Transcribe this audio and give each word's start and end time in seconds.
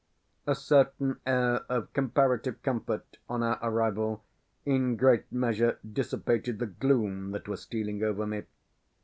A 0.47 0.55
certain 0.55 1.19
air 1.27 1.57
of 1.69 1.93
comparative 1.93 2.63
comfort, 2.63 3.17
on 3.29 3.43
our 3.43 3.59
arrival, 3.61 4.23
in 4.65 4.95
great 4.95 5.31
measure 5.31 5.77
dissipated 5.93 6.57
the 6.57 6.65
gloom 6.65 7.29
that 7.33 7.47
was 7.47 7.61
stealing 7.61 8.01
over 8.01 8.25
me. 8.25 8.41